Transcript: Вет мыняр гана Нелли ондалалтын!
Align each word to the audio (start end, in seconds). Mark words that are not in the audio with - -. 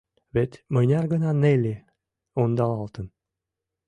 Вет 0.35 0.51
мыняр 0.73 1.05
гана 1.13 1.31
Нелли 1.41 1.75
ондалалтын! 2.41 3.07